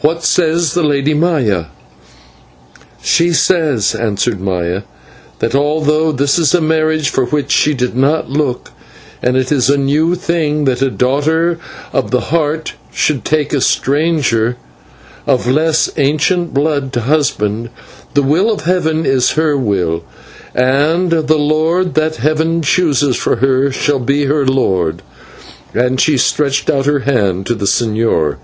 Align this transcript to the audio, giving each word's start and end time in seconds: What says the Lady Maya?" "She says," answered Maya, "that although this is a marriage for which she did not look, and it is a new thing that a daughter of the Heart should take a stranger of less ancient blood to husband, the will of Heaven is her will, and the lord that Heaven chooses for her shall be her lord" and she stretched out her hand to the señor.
What 0.00 0.24
says 0.24 0.72
the 0.72 0.82
Lady 0.82 1.12
Maya?" 1.12 1.66
"She 3.02 3.34
says," 3.34 3.94
answered 3.94 4.40
Maya, 4.40 4.84
"that 5.40 5.54
although 5.54 6.10
this 6.10 6.38
is 6.38 6.54
a 6.54 6.62
marriage 6.62 7.10
for 7.10 7.26
which 7.26 7.52
she 7.52 7.74
did 7.74 7.94
not 7.94 8.30
look, 8.30 8.70
and 9.22 9.36
it 9.36 9.52
is 9.52 9.68
a 9.68 9.76
new 9.76 10.14
thing 10.14 10.64
that 10.64 10.80
a 10.80 10.90
daughter 10.90 11.58
of 11.92 12.12
the 12.12 12.30
Heart 12.32 12.72
should 12.94 13.26
take 13.26 13.52
a 13.52 13.60
stranger 13.60 14.56
of 15.26 15.46
less 15.50 15.90
ancient 15.98 16.54
blood 16.54 16.90
to 16.94 17.02
husband, 17.02 17.68
the 18.14 18.22
will 18.22 18.50
of 18.50 18.62
Heaven 18.62 19.04
is 19.04 19.32
her 19.32 19.54
will, 19.54 20.02
and 20.54 21.10
the 21.10 21.36
lord 21.36 21.92
that 21.92 22.16
Heaven 22.16 22.62
chooses 22.62 23.16
for 23.18 23.36
her 23.36 23.70
shall 23.70 23.98
be 24.00 24.24
her 24.24 24.46
lord" 24.46 25.02
and 25.74 26.00
she 26.00 26.16
stretched 26.16 26.70
out 26.70 26.86
her 26.86 27.00
hand 27.00 27.44
to 27.44 27.54
the 27.54 27.66
señor. 27.66 28.36